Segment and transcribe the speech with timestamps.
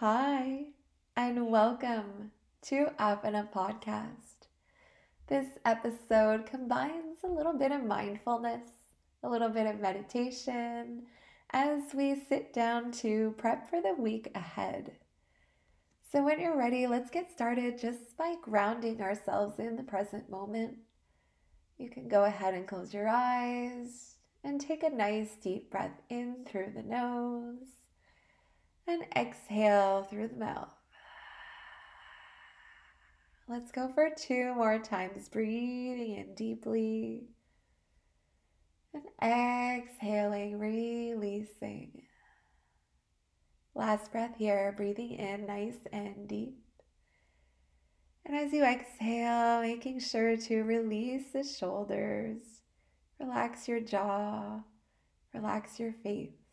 [0.00, 0.66] Hi,
[1.16, 2.30] and welcome
[2.66, 4.46] to Up and Up Podcast.
[5.26, 8.70] This episode combines a little bit of mindfulness,
[9.24, 11.06] a little bit of meditation
[11.50, 14.92] as we sit down to prep for the week ahead.
[16.12, 20.76] So, when you're ready, let's get started just by grounding ourselves in the present moment.
[21.76, 26.44] You can go ahead and close your eyes and take a nice deep breath in
[26.46, 27.66] through the nose
[28.88, 30.68] and exhale through the mouth.
[33.46, 37.28] Let's go for two more times, breathing in deeply
[38.92, 42.02] and exhaling, releasing.
[43.74, 46.58] Last breath here, breathing in nice and deep.
[48.26, 52.42] And as you exhale, making sure to release the shoulders,
[53.18, 54.60] relax your jaw,
[55.32, 56.47] relax your face.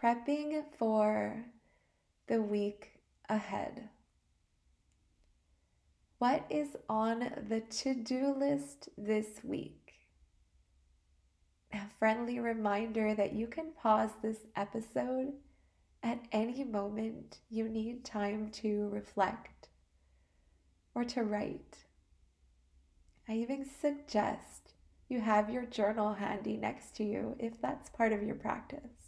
[0.00, 1.44] Prepping for
[2.28, 3.88] the week ahead.
[6.18, 9.88] What is on the to do list this week?
[11.72, 15.32] a friendly reminder that you can pause this episode
[16.02, 19.68] at any moment you need time to reflect
[20.94, 21.76] or to write.
[23.28, 24.72] I even suggest
[25.08, 29.07] you have your journal handy next to you if that's part of your practice.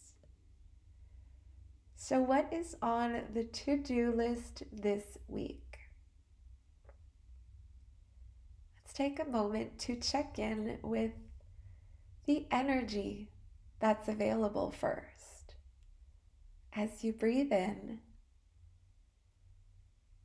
[2.02, 5.80] So, what is on the to do list this week?
[8.78, 11.10] Let's take a moment to check in with
[12.24, 13.28] the energy
[13.80, 15.56] that's available first.
[16.74, 17.98] As you breathe in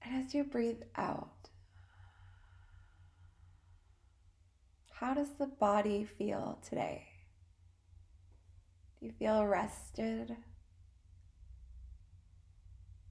[0.01, 1.49] and as you breathe out,
[4.91, 7.03] how does the body feel today?
[8.97, 10.37] Do you feel rested?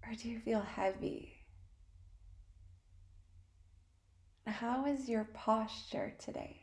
[0.07, 1.33] Or do you feel heavy?
[4.47, 6.61] How is your posture today?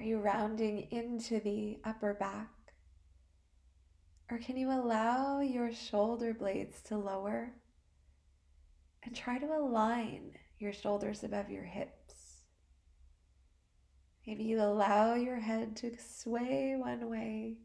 [0.00, 2.48] Are you rounding into the upper back?
[4.30, 7.54] Or can you allow your shoulder blades to lower
[9.04, 12.42] and try to align your shoulders above your hips?
[14.26, 17.58] Maybe you allow your head to sway one way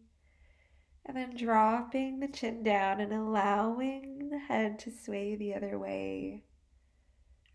[1.06, 6.44] and then dropping the chin down and allowing the head to sway the other way.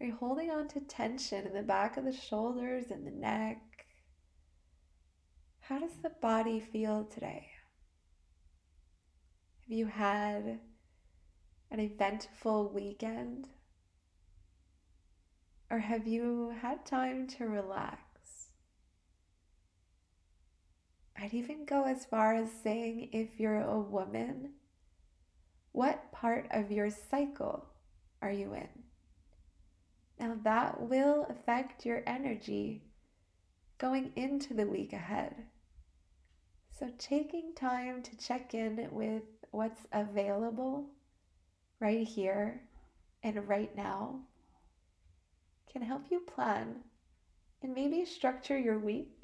[0.01, 3.61] Are you holding on to tension in the back of the shoulders and the neck?
[5.61, 7.49] How does the body feel today?
[9.63, 10.61] Have you had
[11.71, 13.49] an eventful weekend?
[15.71, 18.08] Or have you had time to relax?
[21.21, 24.51] I'd even go as far as saying if you're a woman,
[25.73, 27.67] what part of your cycle
[28.23, 28.69] are you in?
[30.21, 32.83] Now, that will affect your energy
[33.79, 35.35] going into the week ahead.
[36.71, 40.91] So, taking time to check in with what's available
[41.81, 42.63] right here
[43.23, 44.21] and right now
[45.73, 46.77] can help you plan
[47.63, 49.18] and maybe structure your week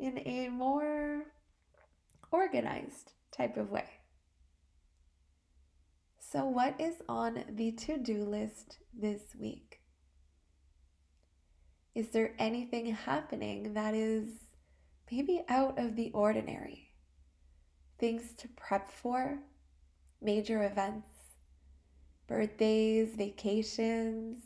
[0.00, 1.26] in a more
[2.32, 3.88] organized type of way.
[6.18, 9.80] So, what is on the to do list this week?
[11.94, 14.50] Is there anything happening that is
[15.10, 16.92] maybe out of the ordinary.
[17.98, 19.40] Things to prep for,
[20.22, 21.08] major events,
[22.26, 24.42] birthdays, vacations,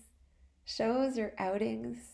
[0.65, 2.14] shows, or outings.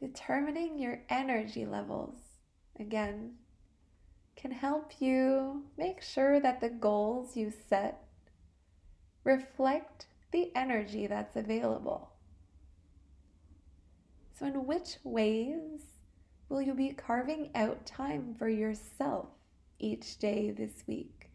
[0.00, 2.14] Determining your energy levels,
[2.78, 3.32] again,
[4.36, 8.04] can help you make sure that the goals you set
[9.24, 12.12] reflect the energy that's available.
[14.38, 15.80] So, in which ways
[16.48, 19.26] will you be carving out time for yourself
[19.80, 21.30] each day this week?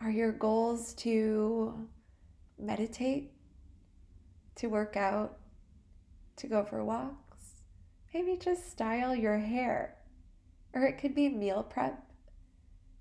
[0.00, 1.88] Are your goals to
[2.58, 3.30] meditate,
[4.56, 5.38] to work out,
[6.36, 7.62] to go for walks?
[8.12, 9.96] Maybe just style your hair,
[10.72, 12.10] or it could be meal prep,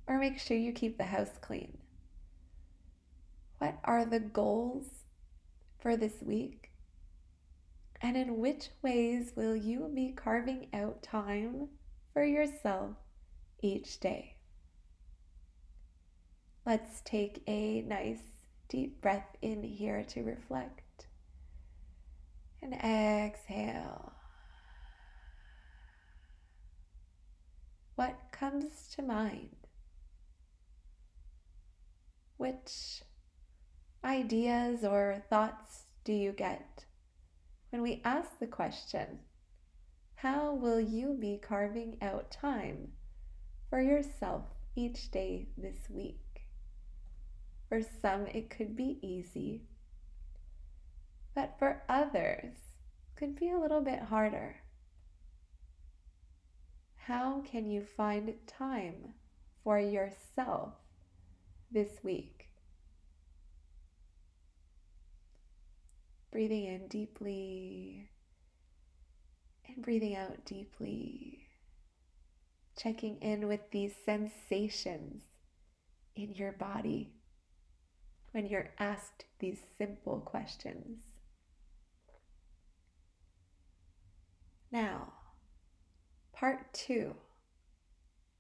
[0.08, 1.78] or make sure you keep the house clean.
[3.60, 4.88] What are the goals
[5.80, 6.72] for this week?
[8.02, 11.70] And in which ways will you be carving out time
[12.14, 12.92] for yourself
[13.62, 14.36] each day?
[16.66, 18.22] Let's take a nice
[18.68, 20.82] deep breath in here to reflect.
[22.66, 24.14] And exhale.
[27.94, 29.56] what comes to mind?
[32.38, 33.04] Which
[34.04, 36.86] ideas or thoughts do you get
[37.70, 39.20] when we ask the question,
[40.16, 42.94] How will you be carving out time
[43.70, 44.46] for yourself
[44.76, 46.48] each day this week?
[47.70, 49.68] For some, it could be easy,
[51.36, 52.56] but for others,
[53.18, 54.56] could be a little bit harder.
[56.96, 59.14] How can you find time
[59.64, 60.74] for yourself
[61.72, 62.48] this week?
[66.32, 68.10] Breathing in deeply
[69.68, 71.42] and breathing out deeply.
[72.78, 75.24] Checking in with these sensations
[76.16, 77.14] in your body
[78.32, 81.04] when you're asked these simple questions.
[84.76, 85.14] Now,
[86.34, 87.16] part two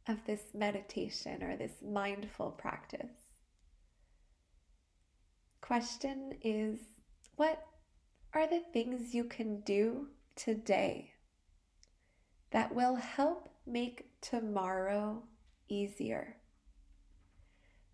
[0.05, 3.29] of this meditation or this mindful practice.
[5.61, 6.77] Question is
[7.37, 7.65] what
[8.33, 11.13] are the things you can do today
[12.51, 15.23] that will help make tomorrow
[15.69, 16.35] easier?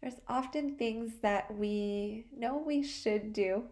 [0.01, 3.65] There's often things that we know we should do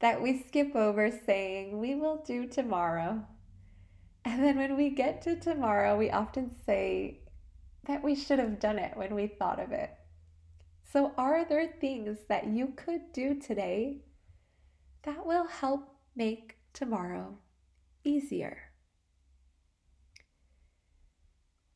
[0.00, 3.24] that we skip over saying we will do tomorrow.
[4.24, 7.20] And then when we get to tomorrow, we often say
[7.86, 9.90] that we should have done it when we thought of it.
[10.92, 14.02] So, are there things that you could do today
[15.02, 17.36] that will help make tomorrow
[18.04, 18.58] easier?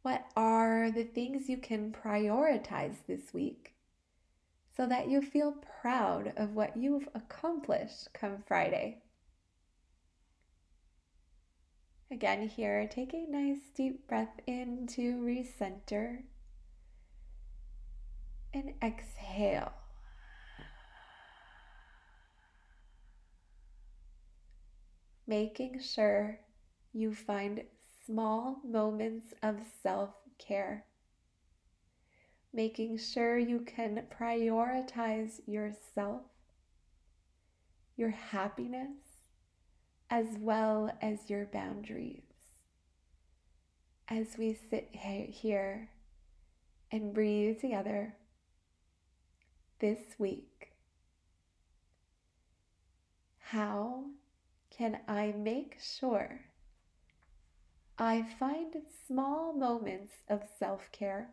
[0.03, 3.75] What are the things you can prioritize this week
[4.77, 9.03] so that you feel proud of what you've accomplished come Friday?
[12.11, 16.25] Again, here, take a nice deep breath in to recenter
[18.53, 19.73] and exhale.
[25.27, 26.41] Making sure
[26.93, 27.65] you find
[28.05, 30.85] small moments of self care.
[32.53, 36.23] Making sure you can prioritize yourself,
[37.97, 38.99] your happiness,
[40.11, 42.23] as well as your boundaries.
[44.09, 45.89] As we sit here
[46.91, 48.17] and breathe together
[49.79, 50.73] this week,
[53.39, 54.05] how
[54.71, 56.41] can I make sure
[57.99, 58.75] I find
[59.07, 61.31] small moments of self care,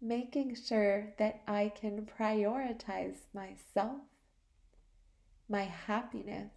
[0.00, 4.02] making sure that I can prioritize myself,
[5.48, 6.52] my happiness,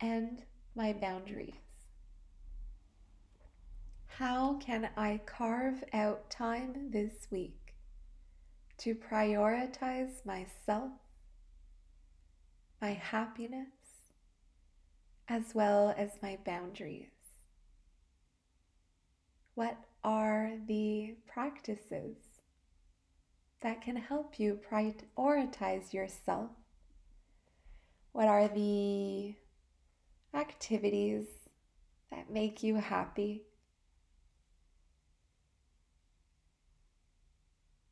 [0.00, 0.42] and
[0.74, 1.54] my boundaries.
[4.06, 7.66] How can I carve out time this week
[8.78, 10.90] to prioritize myself,
[12.80, 13.68] my happiness,
[15.28, 17.08] as well as my boundaries.
[19.54, 19.76] What
[20.06, 22.16] are the practices
[23.60, 26.50] that can help you prioritize yourself?
[28.12, 29.34] What are the
[30.32, 31.26] activities
[32.12, 33.42] that make you happy?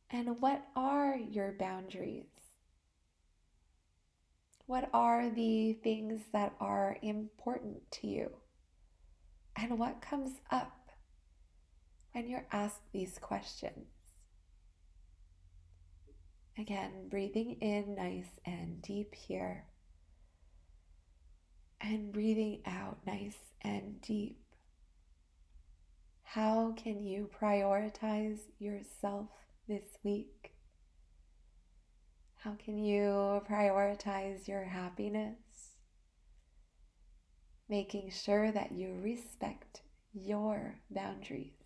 [0.08, 2.26] And what are your boundaries?
[4.66, 8.30] What are the things that are important to you?
[9.56, 10.83] And what comes up
[12.14, 13.88] when you're asked these questions?
[16.56, 19.64] Again, breathing in nice and deep here.
[21.80, 24.38] And breathing out nice and deep.
[26.22, 29.30] How can you prioritize yourself
[29.66, 30.52] this week?
[32.36, 35.34] How can you prioritize your happiness?
[37.68, 39.80] Making sure that you respect
[40.12, 41.63] your boundaries.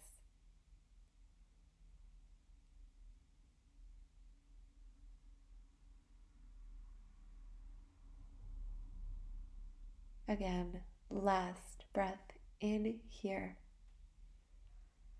[10.28, 13.56] Again, last breath in here.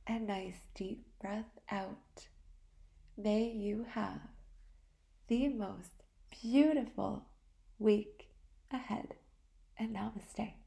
[0.06, 2.28] A nice deep breath out.
[3.16, 4.20] May you have
[5.28, 6.02] the most
[6.42, 7.24] beautiful
[7.78, 8.28] week
[8.70, 9.14] ahead.
[9.78, 10.57] And namaste.